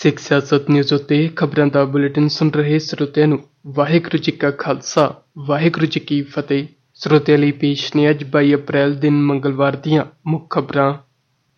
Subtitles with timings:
[0.00, 5.22] ਸਿੱਖ ਸਿਆਸਤ ਨਿਊਜ਼ ਉੱਤੇ ਖਬਰਾਂ ਦਾ ਬੁਲੇਟਿਨ ਸੁਣ ਰਹੇ ਸਰੋਤਿਆਂ ਨੂੰ, ਵਾਹਿਗੁਰੂ ਜੀ ਕਾ ਖਾਲਸਾ,
[5.38, 10.54] ਵਾਹਿਗੁਰੂ ਜੀ ਕੀ ਫਤਿਹ। ਸਰੋਤਿਆਂ ਲਈ ਪੇਸ਼ ਨੇ ਅੱਜ 22 ਅਪ੍ਰੈਲ ਦਿਨ ਮੰਗਲਵਾਰ ਦੀਆਂ ਮੁੱਖ
[10.54, 10.94] ਖਬਰਾਂ।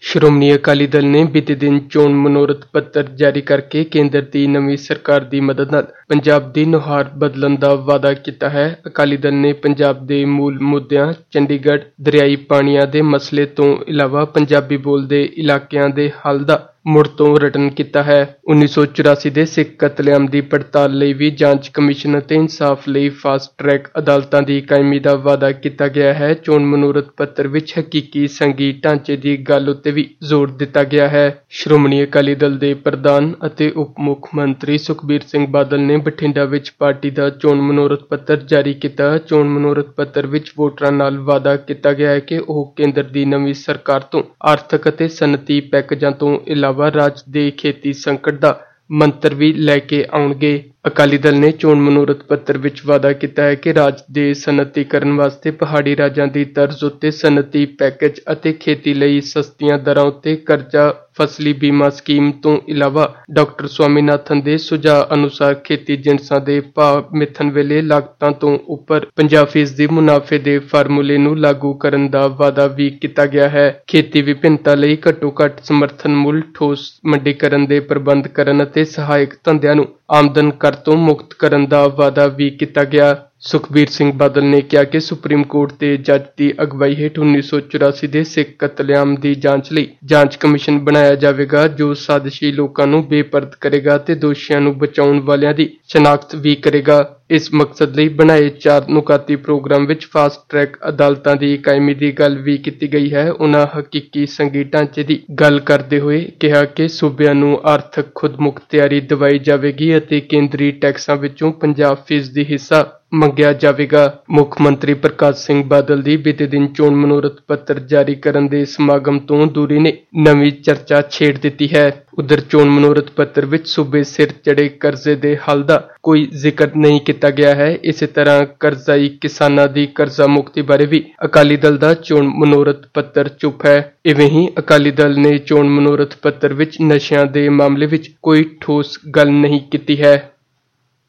[0.01, 5.21] ਸ਼੍ਰੋਮਣੀ ਅਕਾਲੀ ਦਲ ਨੇ ਬੀਤੇ ਦਿਨ ਚੋਣ ਮਨੋਰਥ ਪੱਤਰ ਜਾਰੀ ਕਰਕੇ ਕੇਂਦਰ ਦੀ ਨਵੀਂ ਸਰਕਾਰ
[5.21, 10.07] ਦੀ ਮਦਦ ਨਾਲ ਪੰਜਾਬ ਦੀ ਨੁਹਾਰ ਬਦਲਣ ਦਾ ਵਾਅਦਾ ਕੀਤਾ ਹੈ। ਅਕਾਲੀ ਦਲ ਨੇ ਪੰਜਾਬ
[10.07, 16.45] ਦੇ ਮੂਲ ਮੁੱਦਿਆਂ, ਚੰਡੀਗੜ੍ਹ, ਦਰਿਆਈ ਪਾਣੀਆਂ ਦੇ ਮਸਲੇ ਤੋਂ ਇਲਾਵਾ ਪੰਜਾਬੀ ਬੋਲਦੇ ਇਲਾਕਿਆਂ ਦੇ ਹੱਲ
[16.45, 21.69] ਦਾ ਮੁੜ ਤੋਂ ਰਟਨ ਕੀਤਾ ਹੈ। 1984 ਦੇ ਸਿੱਖ ਕਤਲੇਆਮ ਦੀ ਪੜਤਾਲ ਲਈ ਵੀ ਜਾਂਚ
[21.69, 26.65] ਕਮਿਸ਼ਨ ਅਤੇ ਇਨਸਾਫ ਲਈ ਫਾਸਟ ਟਰੈਕ ਅਦਾਲਤਾਂ ਦੀ ਕਾਇਮੀ ਦਾ ਵਾਅਦਾ ਕੀਤਾ ਗਿਆ ਹੈ। ਚੋਣ
[26.65, 32.03] ਮਨੋਰਥ ਪੱਤਰ ਵਿੱਚ ਹਕੀਕੀ ਸੰਗੀ ਢਾਂਚੇ ਦੀ ਗੱਲ ਉੱਤੇ ਵੀ ਜ਼ੋਰ ਦਿੱਤਾ ਗਿਆ ਹੈ। ਸ਼੍ਰੋਮਣੀ
[32.05, 37.11] ਅਕਾਲੀ ਦਲ ਦੇ ਪ੍ਰਧਾਨ ਅਤੇ ਉਪ ਮੁੱਖ ਮੰਤਰੀ ਸੁਖਬੀਰ ਸਿੰਘ ਬਾਦਲ ਨੇ ਬਠਿੰਡਾ ਵਿੱਚ ਪਾਰਟੀ
[37.11, 42.11] ਦਾ ਚੋਣ ਮਨੋਰਥ ਪੱਤਰ ਜਾਰੀ ਕੀਤਾ। ਚੋਣ ਮਨੋਰਥ ਪੱਤਰ ਵਿੱਚ ਵੋਟਰਾਂ ਨਾਲ ਵਾਅਦਾ ਕੀਤਾ ਗਿਆ
[42.11, 47.23] ਹੈ ਕਿ ਉਹ ਕੇਂਦਰ ਦੀ ਨਵੀਂ ਸਰਕਾਰ ਤੋਂ ਆਰਥਿਕ ਅਤੇ ਸਨਅਤੀ ਪੈਕੇਜਾਂ ਤੋਂ ਇਲਾਵਾ ਰਾਜ
[47.31, 48.59] ਦੇ ਖੇਤੀ ਸੰਕਟ ਦਾ
[48.93, 50.53] ਮੰਤਰ ਵੀ ਲੈ ਕੇ ਆਉਣਗੇ।
[50.85, 55.51] ਅਕਾਲੀ ਦਲ ਨੇ ਚੋਣ ਮਨੋਰਥ ਪੱਤਰ ਵਿੱਚ ਵਾਅਦਾ ਕੀਤਾ ਹੈ ਕਿ ਰਾਜ ਦੇ ਸਨਅਤੀਕਰਨ ਵਾਸਤੇ
[55.51, 61.53] ਪਹਾੜੀ ਰਾਜਾਂ ਦੀ ਤਰਜ਼ ਉੱਤੇ ਸਨਅਤੀ ਪੈਕੇਜ ਅਤੇ ਖੇਤੀ ਲਈ ਸਸਤੀਆਂ ਦਰਾਂ ਉੱਤੇ ਕਰਜ਼ਾ ਫਸਲੀ
[61.53, 67.81] ਬੀਮਾ ਸਕੀਮ ਤੋਂ ਇਲਾਵਾ ਡਾਕਟਰ ਸਵਾਮੀਨਾਥਨ ਦੇ ਸੁਝਾਅ ਅਨੁਸਾਰ ਖੇਤੀ ਜਿਣਸਾਂ ਦੇ ਭਾਅ ਮਿਥਨ ਵੇਲੇ
[67.83, 73.27] ਲਾਗਤਾਂ ਤੋਂ ਉੱਪਰ 50% ਦੀ ਮੁਨਾਫੇ ਦੇ ਫਾਰਮੂਲੇ ਨੂੰ ਲਾਗੂ ਕਰਨ ਦਾ ਵਾਅਦਾ ਵੀ ਕੀਤਾ
[73.27, 78.85] ਗਿਆ ਹੈ। ਖੇਤੀ ਵਿਭਿੰਨਤਾ ਲਈ ਘੱਟੋ ਘੱਟ ਸਮਰਥਨ ਮੁੱਲ ਠੋਸ ਮੰਡੀਕਰਨ ਦੇ ਪ੍ਰਬੰਧ ਕਰਨ ਅਤੇ
[78.87, 84.13] ਸਹਾਇਕ ਧੰਦਿਆਂ ਨੂੰ ਆਮਦਨ ਕਰ ਤੋਂ ਮੁਕਤ ਕਰਨ ਦਾ ਵਾਅਦਾ ਵੀ ਕੀਤਾ ਗਿਆ। ਸੁਖਬੀਰ ਸਿੰਘ
[84.13, 89.15] ਬਾਦਲ ਨੇ ਕਿਹਾ ਕਿ ਸੁਪਰੀਮ ਕੋਰਟ ਦੇ ਜੱਜ ਦੀ ਅਗਵਾਈ ਹੇਠ 1984 ਦੇ ਸਿੱਖ ਕਤਲੇਆਮ
[89.17, 94.61] ਦੀ ਜਾਂਚ ਲਈ ਜਾਂਚ ਕਮਿਸ਼ਨ ਬਣਾਇਆ ਜਾਵੇਗਾ, ਜੋ ਸਾਜ਼ਿਸ਼ੀ ਲੋਕਾਂ ਨੂੰ ਬੇਪਰਦ ਕਰੇਗਾ ਤੇ ਦੋਸ਼ੀਆਂ
[94.61, 100.07] ਨੂੰ ਬਚਾਉਣ ਵਾਲਿਆਂ ਦੀ ਸ਼ਨਾਖਤ ਵੀ ਕਰੇਗਾ। ਇਸ ਮਕਸਦ ਲਈ ਬਣਾਏ ਚਾਰ ਨੁਕਾਤੀ ਪ੍ਰੋਗਰਾਮ ਵਿੱਚ
[100.07, 105.03] ਫਾਸਟ ਟਰੈਕ ਅਦਾਲਤਾਂ ਦੀ ਕਾਇਮੀ ਦੀ ਗੱਲ ਵੀ ਕੀਤੀ ਗਈ ਹੈ। ਉਹਨਾਂ ਹਕੀਕੀ ਸੰਗੀ ਢਾਂਚੇ
[105.03, 111.17] ਦੀ ਗੱਲ ਕਰਦੇ ਹੋਏ ਕਿਹਾ ਕਿ ਸੂਬਿਆਂ ਨੂੰ ਆਰਥਿਕ ਖੁਦਮੁਖਤਿਆਰੀ ਦਿਵਾਈ ਜਾਵੇਗੀ ਅਤੇ ਕੇਂਦਰੀ ਟੈਕਸਾਂ
[111.17, 116.95] ਵਿੱਚੋਂ 50% ਦੀ ਹਿੱਸਾ ਮੰਗਿਆ ਜਾਵੇਗਾ। ਮੁੱਖ ਮੰਤਰੀ ਪ੍ਰਕਾਸ਼ ਸਿੰਘ ਬਾਦਲ ਦੀ ਬੀਤੇ ਦਿਨ ਚੋਣ
[116.95, 122.41] ਮਨੋਰਥ ਪੱਤਰ ਜਾਰੀ ਕਰਨ ਦੇ ਸਮਾਗਮ ਤੋਂ ਦੂਰੀ ਨੇ ਨਵੀਂ ਚਰਚਾ ਛੇੜ ਦਿੱਤੀ ਹੈ। ਉਧਰ
[122.41, 127.31] ਚੋਣ ਮਨੋਰਥ ਪੱਤਰ ਵਿੱਚ ਸੂਬੇ ਸਿਰ ਚੜੇ ਕਰਜ਼ੇ ਦੇ ਹੱਲ ਦਾ ਕੋਈ ਜ਼ਿਕਰ ਨਹੀਂ ਕੀਤਾ
[127.31, 132.29] ਗਿਆ ਹੈ। ਇਸੇ ਤਰ੍ਹਾਂ ਕਰਜ਼ਾਈ ਕਿਸਾਨਾਂ ਦੀ ਕਰਜ਼ਾ ਮੁਕਤੀ ਬਾਰੇ ਵੀ ਅਕਾਲੀ ਦਲ ਦਾ ਚੋਣ
[132.39, 137.49] ਮਨੋਰਥ ਪੱਤਰ ਚੁੱਪ ਹੈ। ਇਵੇਂ ਹੀ ਅਕਾਲੀ ਦਲ ਨੇ ਚੋਣ ਮਨੋਰਥ ਪੱਤਰ ਵਿੱਚ ਨਸ਼ਿਆਂ ਦੇ
[137.49, 140.30] ਮਾਮਲੇ ਵਿੱਚ ਕੋਈ ਠੋਸ ਗੱਲ ਨਹੀਂ ਕੀਤੀ ਹੈ।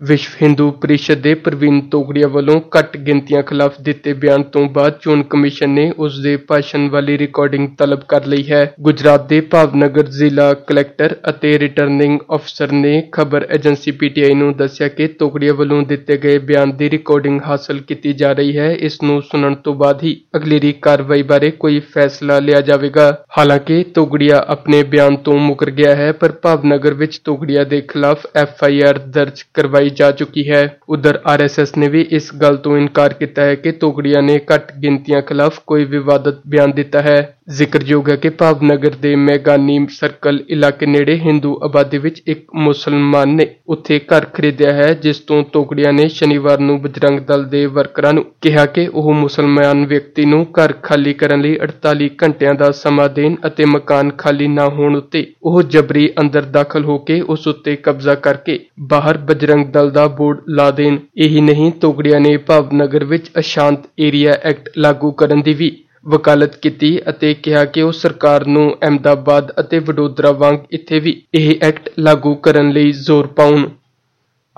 [0.03, 5.21] ਵਿਸ਼ਵ ਹਿੰਦੂ ਪ੍ਰੀਸ਼ਦ ਦੇ ਪ੍ਰਵੀਨ ਤੋਗੜੀਆ ਵੱਲੋਂ ਘੱਟ ਗਿਣਤੀਆਂ ਖਿਲਾਫ ਦਿੱਤੇ ਬਿਆਨ ਤੋਂ ਬਾਅਦ ਚੋਣ
[5.23, 10.53] ਕਮਿਸ਼ਨ ਨੇ ਉਸ ਦੇ ਭਾਸ਼ਣ ਵਾਲੀ ਰਿਕਾਰਡਿੰਗ ਤਲਬ ਕਰ ਲਈ ਹੈ। ਗੁਜਰਾਤ ਦੇ ਭਾਵਨਗਰ ਜ਼ਿਲ੍ਹਾ
[10.53, 16.37] ਕਲੈਕਟਰ ਅਤੇ ਰਿਟਰਨਿੰਗ ਅਫਸਰ ਨੇ ਖਬਰ ਏਜੰਸੀ ਪੀਟੀਆਈ ਨੂੰ ਦੱਸਿਆ ਕਿ ਤੋਗੜੀਆ ਵੱਲੋਂ ਦਿੱਤੇ ਗਏ
[16.37, 20.73] ਬਿਆਨ ਦੀ ਰਿਕਾਰਡਿੰਗ ਹਾਸਲ ਕੀਤੀ ਜਾ ਰਹੀ ਹੈ। ਇਸ ਨੂੰ ਸੁਣਨ ਤੋਂ ਬਾਅਦ ਹੀ ਅਗਲੇਰੀ
[20.81, 26.31] ਕਾਰਵਾਈ ਬਾਰੇ ਕੋਈ ਫੈਸਲਾ ਲਿਆ ਜਾਵੇਗਾ। ਹਾਲਾਂਕਿ ਤੋਗੜੀਆ ਆਪਣੇ ਬਿਆਨ ਤੋਂ ਮੁਕਰ ਗਿਆ ਹੈ, ਪਰ
[26.31, 31.77] ਭਾਵਨਗਰ ਵਿੱਚ ਤੋਗੜੀਆ ਦੇ ਖਿਲਾਫ ਐਫ ਆਈ ਆਰ ਦਰਜ ਕਰਵਾਈ ਜਾ ਚੁੱਕੀ ਹੈ। ਉਧਰ ਆਰਐਸਐਸ
[31.77, 35.85] ਨੇ ਵੀ ਇਸ ਗੱਲ ਤੋਂ ਇਨਕਾਰ ਕੀਤਾ ਹੈ ਕਿ ਤੋਗੜੀਆ ਨੇ ਘੱਟ ਗਿਣਤੀਆਂ ਖਿਲਾਫ ਕੋਈ
[35.85, 41.97] ਵਿਵਾਦਤ ਬਿਆਨ ਦਿੱਤਾ ਹੈ। ਜ਼ਿਕਰਯੋਗ ਹੈ ਕਿ ਭਾਵਨਗਰ ਦੇ ਮੈਗਾਨੀ ਸਰਕਲ ਇਲਾਕੇ ਨੇੜੇ ਹਿੰਦੂ ਆਬਾਦੀ
[41.97, 47.19] ਵਿੱਚ ਇੱਕ ਮੁਸਲਮਾਨ ਨੇ ਉੱਥੇ ਘਰ ਖਰੀਦਿਆ ਹੈ, ਜਿਸ ਤੋਂ ਤੋਗੜੀਆ ਨੇ ਸ਼ਨੀਵਾਰ ਨੂੰ ਬਜਰੰਗ
[47.19, 52.09] ਦਲ ਦੇ ਵਰਕਰਾਂ ਨੂੰ ਕਿਹਾ ਕਿ ਉਹ ਮੁਸਲਮਾਨ ਵਿਅਕਤੀ ਨੂੰ ਘਰ ਖਾਲੀ ਕਰਨ ਲਈ 48
[52.23, 56.97] ਘੰਟਿਆਂ ਦਾ ਸਮਾਂ ਦੇਣ ਅਤੇ ਮਕਾਨ ਖਾਲੀ ਨਾ ਹੋਣ ਉੱਤੇ ਉਹ ਜਬਰੀ ਅੰਦਰ ਦਾਖਲ ਹੋ
[56.97, 62.19] ਕੇ ਉਸ ਉੱਤੇ ਕਬਜ਼ਾ ਕਰਕੇ ਬਾਹਰ ਬਜਰੰਗ ਦਲ ਦਾ ਬੋਰਡ ਲਾ ਦੇਣ। ਇਹੀ ਨਹੀਂ ਤੋਗੜੀਆ
[62.19, 65.71] ਨੇ ਭਾਵਨਗਰ ਵਿੱਚ ਅਸ਼ਾਂਤ ਏਰੀਆ ਐਕਟ ਲਾਗੂ ਕਰਨ ਦੀ ਵੀ
[66.05, 71.53] ਵਕਾਲਤ ਕੀਤੀ ਅਤੇ ਕਿਹਾ ਕਿ ਉਹ ਸਰਕਾਰ ਨੂੰ ਅਹਿਮਦਾਬਾਦ ਅਤੇ ਵਡੋਦਰਾ ਵਾਂਗ ਇੱਥੇ ਵੀ ਇਹ
[71.63, 73.69] ਐਕਟ ਲਾਗੂ ਕਰਨ ਲਈ ਜ਼ੋਰ ਪਾਉਣ।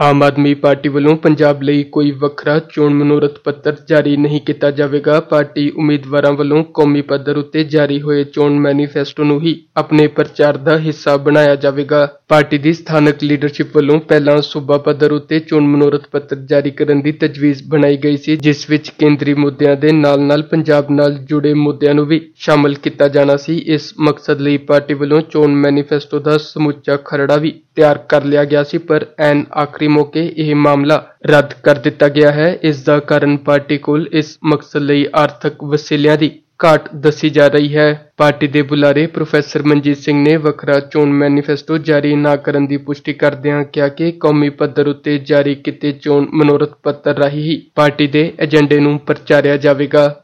[0.04, 5.20] ਆਮ ਆਦਮੀ ਪਾਰਟੀ ਵੱਲੋਂ ਪੰਜਾਬ ਲਈ ਕੋਈ ਵੱਖਰਾ ਚੋਣ ਮਨੋਰਥ ਪੱਤਰ ਜਾਰੀ ਨਹੀਂ ਕੀਤਾ ਜਾਵੇਗਾ।
[5.20, 10.78] ਪਾਰਟੀ ਉਮੀਦਵਾਰਾਂ ਵੱਲੋਂ ਕੌਮੀ ਪੱਧਰ ਉੱਤੇ ਜਾਰੀ ਹੋਏ ਚੋਣ ਮੈਨੀਫੈਸਟੋ ਨੂੰ ਹੀ ਆਪਣੇ ਪ੍ਰਚਾਰ ਦਾ
[10.80, 16.36] ਹਿੱਸਾ ਬਣਾਇਆ ਜਾਵੇਗਾ। ਪਾਰਟੀ ਦੀ ਸਥਾਨਕ ਲੀਡਰਸ਼ਿਪ ਵੱਲੋਂ ਪਹਿਲਾਂ ਸੂਬਾ ਪੱਧਰ ਉੱਤੇ ਚੋਣ ਮਨੋਰਥ ਪੱਤਰ
[16.46, 21.18] ਜਾਰੀ ਕਰਨ ਦੀ ਤਜਵੀਜ਼ ਬਣਾਈ ਗਈ ਸੀ, ਜਿਸ ਵਿੱਚ ਕੇਂਦਰੀ ਮੁੱਦਿਆਂ ਦੇ ਨਾਲ-ਨਾਲ ਪੰਜਾਬ ਨਾਲ
[21.24, 26.20] ਜੁੜੇ ਮੁੱਦਿਆਂ ਨੂੰ ਵੀ ਸ਼ਾਮਲ ਕੀਤਾ ਜਾਣਾ ਸੀ। ਇਸ ਮਕਸਦ ਲਈ ਪਾਰਟੀ ਵੱਲੋਂ ਚੋਣ ਮੈਨੀਫੈਸਟੋ
[26.20, 31.04] ਦਾ ਸਮੁੱਚਾ ਖਰੜਾ ਵੀ ਤਿਆਰ ਕਰ ਲਿਆ ਗਿਆ ਸੀ, ਪਰ ਐਨ ਆਖਰੀ ਮੌਕੇ ਇਹ ਮਾਮਲਾ
[31.26, 36.18] ਰੱਦ ਕਰ ਦਿੱਤਾ ਗਿਆ ਹੈ। ਇਸ ਦਾ ਕਾਰਨ ਪਾਰਟੀ ਕੋਲ ਇਸ ਮਕਸਦ ਲਈ ਆਰਥਿਕ ਵਸੀਲਿਆਂ
[36.18, 36.32] ਦੀ
[36.66, 41.78] ਘਾਟ ਦੱਸੀ ਜਾ ਰਹੀ ਹੈ। ਪਾਰਟੀ ਦੇ ਬੁਲਾਰੇ ਪ੍ਰੋਫੈਸਰ ਮਨਜੀਤ ਸਿੰਘ ਨੇ ਵੱਖਰਾ ਚੋਣ ਮੈਨੀਫੈਸਟੋ
[41.78, 46.74] ਜਾਰੀ ਨਾ ਕਰਨ ਦੀ ਪੁਸ਼ਟੀ ਕਰਦਿਆਂ ਕਿਹਾ ਕਿ ਕੌਮੀ ਪੱਧਰ ਉੱਤੇ ਜਾਰੀ ਕੀਤੇ ਚੋਣ ਮਨੋਰਥ
[46.84, 50.23] ਪੱਤਰ ਰਾਹੀਂ ਹੀ ਪਾਰਟੀ ਦੇ ਏਜੰਡੇ ਨੂੰ ਪ੍ਰਚਾਰਿਆ ਜਾਵੇਗਾ।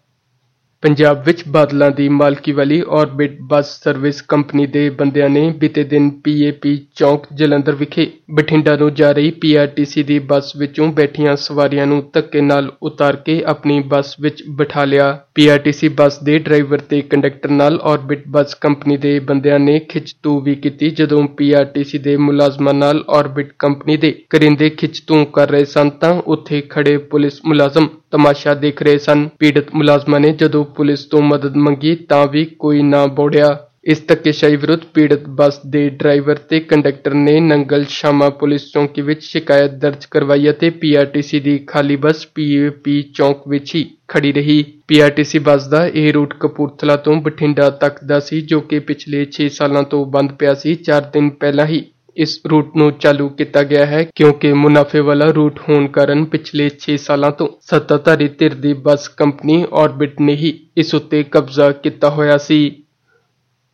[0.84, 6.10] ਪੰਜਾਬ ਵਿੱਚ ਬਾਦਲਾਂ ਦੀ ਮਾਲਕੀ ਵਾਲੀ ਆਰਬਿਟ ਬੱਸ ਸਰਵਿਸ ਕੰਪਨੀ ਦੇ ਬੰਦਿਆਂ ਨੇ ਬੀਤੇ ਦਿਨ
[6.24, 12.02] ਪੀਏਪੀ ਚੌਂਕ ਜਲੰਧਰ ਵਿਖੇ ਬਠਿੰਡਾ ਨੂੰ ਜਾ ਰਹੀ ਪੀਆਰਟੀਸੀ ਦੀ ਬੱਸ ਵਿੱਚੋਂ ਬੈਠੀਆਂ ਸਵਾਰੀਆਂ ਨੂੰ
[12.14, 17.50] ਧੱਕੇ ਨਾਲ ਉਤਾਰ ਕੇ ਆਪਣੀ ਬੱਸ ਵਿੱਚ ਬਿਠਾ ਲਿਆ। ਪੀਆਰਟੀਸੀ ਬੱਸ ਦੇ ਡਰਾਈਵਰ ਤੇ ਕੰਡਕਟਰ
[17.50, 23.04] ਨਾਲ ਆਰਬਿਟ ਬੱਸ ਕੰਪਨੀ ਦੇ ਬੰਦਿਆਂ ਨੇ ਖਿੱਚਤੂ ਵੀ ਕੀਤੀ ਜਦੋਂ ਪੀਆਰਟੀਸੀ ਦੇ ਮੁਲਾਜ਼ਮਾਂ ਨਾਲ
[23.10, 28.82] ਆਰਬਿਟ ਕੰਪਨੀ ਦੇ ਕਰਿੰਦੇ ਖਿੱਚਤੂ ਕਰ ਰਹੇ ਸਨ ਤਾਂ ਉੱਥੇ ਖੜੇ ਪੁਲਿਸ ਮੁਲਾਜ਼ਮ ਤਮਾਸ਼ਾ ਦੇਖ
[28.84, 33.58] ਰਹੇ ਸਨ। ਪੀੜਤ ਮੁਲਾਜ਼ਮਾਂ ਨੇ ਜਦੋਂ ਪੁਲਿਸ ਤੋਂ ਮਦਦ ਮੰਗੀ ਤਾਂ ਵੀ ਕੋਈ ਨਾ ਬੋੜਿਆ।
[33.84, 39.24] ਇਸ ਧੱਕੇਸ਼ਾਹੀ ਵਿਰੁੱਧ ਪੀੜਤ ਬੱਸ ਦੇ ਡਰਾਈਵਰ ਤੇ ਕੰਡਕਟਰ ਨੇ ਨੰਗਲ ਸ਼ਾਮਾ ਪੁਲਿਸ ਚੌਂਕੀ ਵਿੱਚ
[39.24, 45.40] ਸ਼ਿਕਾਇਤ ਦਰਜ ਕਰਵਾਈ ਅਤੇ ਪੀਆਰਟੀਸੀ ਦੀ ਖਾਲੀ ਬੱਸ ਪੀਏਪੀ ਚੌਂਕ ਵਿੱਚ ਹੀ ਖੜੀ ਰਹੀ। ਪੀਆਰਟੀਸੀ
[45.40, 49.84] ਬੱਸ ਦਾ ਇਹ ਰੂਟ ਕਪੂਰਥਲਾ ਤੋਂ ਬਠਿੰਡਾ ਤੱਕ ਦਾ ਸੀ, ਜੋ ਕਿ ਪਿਛਲੇ 6 ਸਾਲਾਂ
[49.84, 51.84] ਤੋਂ ਬੰਦ ਪਿਆ ਸੀ। 4 ਦਿਨ ਪਹਿਲਾਂ ਹੀ
[52.20, 56.96] ਇਸ ਰੂਟ ਨੂੰ ਚਾਲੂ ਕੀਤਾ ਗਿਆ ਹੈ ਕਿਉਂਕਿ ਮੁਨਾਫੇ ਵਾਲਾ ਰੂਟ ਹੋਣ ਕਾਰਨ ਪਿਛਲੇ 6
[56.98, 62.38] ਸਾਲਾਂ ਤੋਂ ਸੱਤਾਧਾਰੀ ਧਿਰ ਦੀ ਬੱਸ ਕੰਪਨੀ ਆਰਬਿਟ ਨੇ ਹੀ ਇਸ ਉੱਤੇ ਕਬਜ਼ਾ ਕੀਤਾ ਹੋਇਆ
[62.38, 62.60] ਸੀ।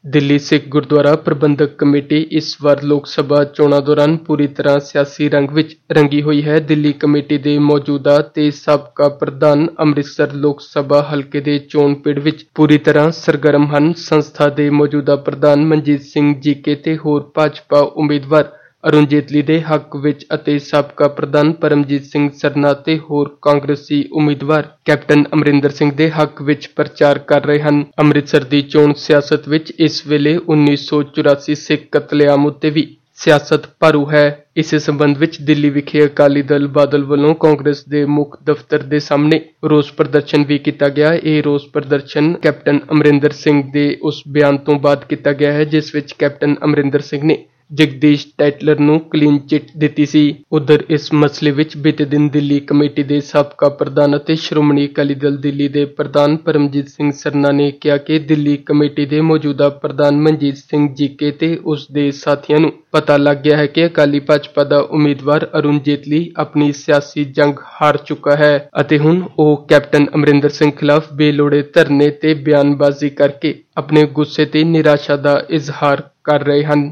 [0.06, 5.52] ਦਿੱਲੀ ਸਿੱਖ ਗੁਰਦੁਆਰਾ ਪ੍ਰਬੰਧਕ ਕਮੇਟੀ ਇਸ ਵਾਰ ਲੋਕ ਸਭਾ ਚੋਣਾਂ ਦੌਰਾਨ ਪੂਰੀ ਤਰ੍ਹਾਂ ਸਿਆਸੀ ਰੰਗ
[5.52, 11.40] ਵਿੱਚ ਰੰਗੀ ਹੋਈ ਹੈ। ਦਿੱਲੀ ਕਮੇਟੀ ਦੇ ਮੌਜੂਦਾ ਤੇ ਸਾਬਕਾ ਪ੍ਰਧਾਨ ਅੰਮ੍ਰਿਤਸਰ ਲੋਕ ਸਭਾ ਹਲਕੇ
[11.40, 16.76] ਦੇ ਚੋਣ ਪਿੜ ਵਿੱਚ ਪੂਰੀ ਤਰ੍ਹਾਂ ਸਰਗਰਮ ਹਨ। ਸੰਸਥਾ ਦੇ ਮੌਜੂਦਾ ਪ੍ਰਧਾਨ ਮਨਜੀਤ ਸਿੰਘ ਜੀਕੇ
[16.76, 18.52] ਤੇ ਹੋਰ ਭਾਜਪਾ ਉਮੀਦਵਾਰ
[18.90, 24.68] ਅਰੁਣ ਜੇਤਲੀ ਦੇ ਹੱਕ ਵਿੱਚ ਅਤੇ ਸਾਬਕਾ ਪ੍ਰਧਾਨ ਪਰਮਜੀਤ ਸਿੰਘ ਸਰਨਾ ਤੇ ਹੋਰ ਕਾਂਗਰਸੀ ਉਮੀਦਵਾਰ
[24.86, 29.74] ਕੈਪਟਨ ਅਮਰਿੰਦਰ ਸਿੰਘ ਦੇ ਹੱਕ ਵਿੱਚ ਪ੍ਰਚਾਰ ਕਰ ਰਹੇ ਹਨ। ਅੰਮ੍ਰਿਤਸਰ ਦੀ ਚੋਣ ਸਿਆਸਤ ਵਿੱਚ
[29.80, 36.06] ਇਸ ਵੇਲੇ 1984 ਸਿੱਖ ਕਤਲੇਆਮ ਉੱਤੇ ਵੀ ਸਿਆਸਤ ਭਾਰੂ ਹੈ। ਇਸੇ ਸੰਬੰਧ ਵਿੱਚ ਦਿੱਲੀ ਵਿਖੇ
[36.06, 41.14] ਅਕਾਲੀ ਦਲ ਬਾਦਲ ਵੱਲੋਂ ਕਾਂਗਰਸ ਦੇ ਮੁੱਖ ਦਫ਼ਤਰ ਦੇ ਸਾਹਮਣੇ ਰੋਸ ਪ੍ਰਦਰਸ਼ਨ ਵੀ ਕੀਤਾ ਗਿਆ।
[41.14, 45.96] ਇਹ ਰੋਸ ਪ੍ਰਦਰਸ਼ਨ ਕੈਪਟਨ ਅਮਰਿੰਦਰ ਸਿੰਘ ਦੇ ਉਸ ਬਿਆਨ ਤੋਂ ਬਾਅਦ ਕੀਤਾ ਗਿਆ ਹੈ, ਜਿਸ
[45.96, 51.52] ਵਿੱਚ ਕੈਪਟਨ ਅਮਰਿੰਦਰ ਸਿੰਘ ਨੇ ਜਗਦੀਸ਼ ਟੈਟਲਰ ਨੂੰ ਕਲੀਨ ਚਿੱਟ ਦਿੱਤੀ ਸੀ। ਉਧਰ ਇਸ ਮਸਲੇ
[51.52, 56.36] ਵਿੱਚ ਬੀਤੇ ਦਿਨ ਦਿੱਲੀ ਕਮੇਟੀ ਦੇ ਸਾਬਕਾ ਪ੍ਰਧਾਨ ਅਤੇ ਸ਼੍ਰੋਮਣੀ ਅਕਾਲੀ ਦਲ ਦਿੱਲੀ ਦੇ ਪ੍ਰਧਾਨ
[56.38, 61.56] ਪਰਮਜੀਤ ਸਿੰਘ ਸਰਨਾ ਨੇ ਕਿਹਾ ਕਿ ਦਿੱਲੀ ਕਮੇਟੀ ਦੇ ਮੌਜੂਦਾ ਪ੍ਰਧਾਨ ਮਨਜੀਤ ਸਿੰਘ ਜੀਕੇ ਤੇ
[61.66, 66.32] ਉਸ ਦੇ ਸਾਥੀਆਂ ਨੂੰ ਪਤਾ ਲੱਗ ਗਿਆ ਹੈ ਕਿ ਅਕਾਲੀ ਭਾਜਪਾ ਦਾ ਉਮੀਦਵਾਰ ਅਰੁਣ ਜੇਤਲੀ
[66.38, 72.10] ਆਪਣੀ ਸਿਆਸੀ ਜੰਗ ਹਾਰ ਚੁੱਕਾ ਹੈ ਅਤੇ ਹੁਣ ਉਹ ਕੈਪਟਨ ਅਮਰਿੰਦਰ ਸਿੰਘ ਖਿਲਾਫ ਬੇਲੋੜੇ ਧਰਨੇ
[72.22, 76.92] ਤੇ ਬਿਆਨਬਾਜ਼ੀ ਕਰਕੇ ਆਪਣੇ ਗੁੱਸੇ ਤੇ ਨਿਰਾਸ਼ਾ ਦਾ ਇਜ਼ਹਾਰ ਕਰ ਰਹੇ ਹਨ।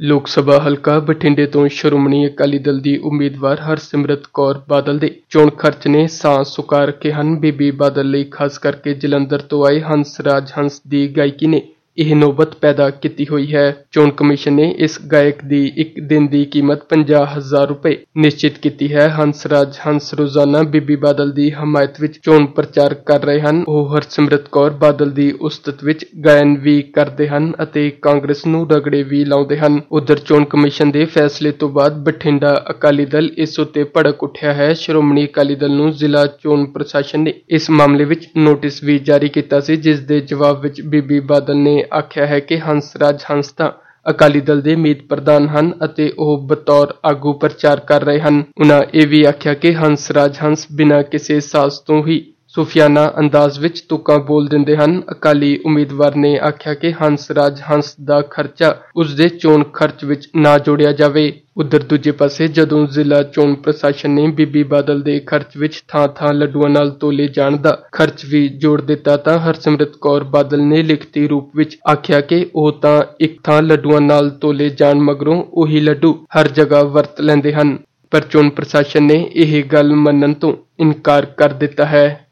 [0.00, 5.50] ਲੋਕ ਸਭਾ ਹਲਕਾ ਬਠਿੰਡੇ ਤੋਂ ਸ਼੍ਰੋਮਣੀ ਅਕਾਲੀ ਦਲ ਦੀ ਉਮੀਦਵਾਰ ਹਰਸਿਮਰਤ ਕੌਰ ਬਾਦਲ ਦੇ ਚੋਣ
[5.50, 10.20] ਖਰਚ ਨੇ ਸਾਹ ਸੁਕਾ ਰੱਖੇ ਹਨ। ਬੀਬੀ ਬਾਦਲ ਲਈ ਖਾਸ ਕਰਕੇ ਜਲੰਧਰ ਤੋਂ ਆਏ ਹੰਸ
[10.20, 11.62] ਰਾਜ ਹੰਸ ਦੀ ਗਾਇਕੀ ਨੇ
[11.98, 16.44] ਇਹ ਨੌਬਤ ਪੈਦਾ ਕੀਤੀ ਹੋਈ ਹੈ। ਚੋਣ ਕਮਿਸ਼ਨ ਨੇ ਇਸ ਗਾਇਕ ਦੀ ਇੱਕ ਦਿਨ ਦੀ
[16.44, 22.46] ਕੀਮਤ 50000 ਰੁਪਏ ਨਿਸ਼ਚਿਤ ਕੀਤੀ ਹੈ। ਹੰਸਰਾਜ, ਹੰਸ ਰੋਜ਼ਾਨਾ ਬੀਬੀ ਬਾਦਲ ਦੀ ਹਮਾਇਤ ਵਿੱਚ ਚੋਣ
[22.46, 27.52] ਪ੍ਰਚਾਰ ਕਰ ਰਹੇ ਹਨ। ਉਹ ਹਰਸਿਮਰਤ ਕੌਰ ਬਾਦਲ ਦੀ ਉਸਤਤ ਵਿੱਚ ਗਾਇਨ ਵੀ ਕਰਦੇ ਹਨ
[27.62, 32.54] ਅਤੇ ਕਾਂਗਰਸ ਨੂੰ ਰਗੜੇ ਵੀ ਲਾਉਂਦੇ ਹਨ। ਉਧਰ ਚੋਣ ਕਮਿਸ਼ਨ ਦੇ ਫੈਸਲੇ ਤੋਂ ਬਾਅਦ ਬਠਿੰਡਾ
[32.70, 37.34] ਅਕਾਲੀ ਦਲ ਇਸ ਉੱਤੇ ਭੜਕ ਉੱਠਿਆ ਹੈ। ਸ਼੍ਰੋਮਣੀ ਅਕਾਲੀ ਦਲ ਨੂੰ ਜ਼ਿਲ੍ਹਾ ਚੋਣ ਪ੍ਰਸ਼ਾਸਨ ਨੇ
[37.50, 41.84] ਇਸ ਮਾਮਲੇ ਵਿੱਚ ਨੋਟਿਸ ਵੀ ਜਾਰੀ ਕੀਤਾ ਸੀ, ਜਿਸ ਦੇ ਜਵਾਬ ਵਿੱਚ ਬੀਬੀ ਬਾਦਲ ਨੇ
[41.92, 43.70] ਆਖਿਆ ਹੈ ਕਿ ਹੰਸਰਾਜ ਹੰਸ ਤਾਂ
[44.10, 48.82] ਅਕਾਲੀ ਦਲ ਦੇ ਮੀਤ ਪ੍ਰਧਾਨ ਹਨ ਅਤੇ ਉਹ ਬਤੌਰ ਆਗੂ ਪ੍ਰਚਾਰ ਕਰ ਰਹੇ ਹਨ। ਉਨ੍ਹਾਂ
[48.94, 54.18] ਇਹ ਵੀ ਆਖਿਆ ਕਿ ਹੰਸਰਾਜ ਹੰਸ ਬਿਨਾਂ ਕਿਸੇ ਸਾਜ਼ ਤੋਂ ਹੀ ਸੂਫੀਆਨਾ ਅੰਦਾਜ਼ ਵਿੱਚ ਤੁਕਾਂ
[54.18, 59.64] ਬੋਲ ਦਿੰਦੇ ਹਨ, ਅਕਾਲੀ ਉਮੀਦਵਾਰ ਨੇ ਆਖਿਆ ਕਿ ਹੰਸਰਾਜ ਹੰਸ ਦਾ ਖਰਚਾ ਉਸ ਦੇ ਚੋਣ
[59.64, 65.02] ਖਰਚ ਵਿੱਚ ਨਾ ਜੋੜਿਆ ਜਾਵੇ। ਉਧਰ ਦੂਜੇ ਪਾਸੇ ਜਦੋਂ ਜ਼ਿਲ੍ਹਾ ਚੋਣ ਪ੍ਰਸ਼ਾਸਨ ਨੇ ਬੀਬੀ ਬਾਦਲ
[65.02, 69.96] ਦੇ ਖਰਚ ਵਿੱਚ ਥਾਂ-ਥਾਂ ਲੱਡੂਆਂ ਨਾਲ ਤੋਲੇ ਜਾਣ ਦਾ ਖਰਚ ਵੀ ਜੋੜ ਦਿੱਤਾ, ਤਾਂ ਹਰਸਿਮਰਤ
[70.00, 74.68] ਕੌਰ ਬਾਦਲ ਨੇ ਲਿਖਤੀ ਰੂਪ ਵਿੱਚ ਆਖਿਆ ਕਿ ਉਹ ਤਾਂ ਇੱਕ ਥਾਂ ਲੱਡੂਆਂ ਨਾਲ ਤੋਲੇ
[74.68, 77.78] ਜਾਣ ਮਗਰੋਂ ਉਹੀ ਲੱਡੂ ਹਰ ਜਗ੍ਹਾ ਵਰਤ ਲੈਂਦੇ ਹਨ।
[78.10, 82.25] ਪਰ ਚੋਣ ਪ੍ਰਸ਼ਾਸਨ ਨੇ ਇਹ ਗੱਲ ਮੰਨਣ ਤੋਂ ਇਨਕਾਰ ਕਰ ਦਿੱਤਾ ਹੈ।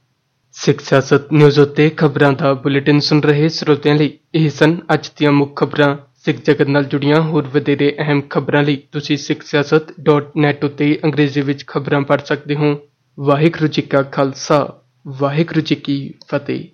[0.56, 5.32] ਸਿੱਖ ਸਿਆਸਤ ਨਿਊਜ਼ ਉੱਤੇ ਖਬਰਾਂ ਦਾ ਬੁਲੇਟਿਨ ਸੁਣ ਰਹੇ ਸਰੋਤਿਆਂ ਲਈ ਇਹ ਸਨ ਅੱਜ ਦੀਆਂ
[5.32, 11.40] ਮੁੱਖ ਖਬਰਾਂ। ਸਿੱਖ ਜਗਤ ਨਾਲ ਜੁੜੀਆਂ ਹੋਰ ਵਧੇਰੇ ਅਹਿਮ ਖਬਰਾਂ ਲਈ ਤੁਸੀਂ sikhsiyasat.net ਉੱਤੇ ਅੰਗਰੇਜ਼ੀ
[11.40, 12.78] ਵਿੱਚ ਖਬਰਾਂ ਪੜ੍ਹ ਸਕਦੇ ਹੋ।
[13.20, 16.73] ਵਾਹਿਗੁਰੂ ਜੀ ਕਾ ਖਾਲਸਾ, ਵਾਹਿਗੁਰੂ ਜੀ ਕੀ ਫਤਿਹ।